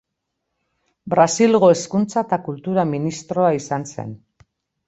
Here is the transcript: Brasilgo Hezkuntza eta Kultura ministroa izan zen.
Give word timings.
Brasilgo 1.15 1.69
Hezkuntza 1.73 2.23
eta 2.27 2.39
Kultura 2.49 2.89
ministroa 2.95 3.55
izan 3.63 3.87
zen. 3.93 4.21